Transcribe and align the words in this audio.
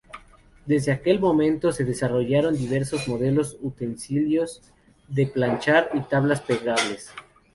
Desde 0.65 0.91
aquel 0.91 1.19
momento, 1.19 1.71
se 1.71 1.83
desarrollaron 1.85 2.57
diversos 2.57 3.07
modelos 3.07 3.57
utensilios 3.61 4.63
de 5.07 5.27
planchar 5.27 5.91
y 5.93 5.99
tablas 6.01 6.41
plegables. 6.41 7.11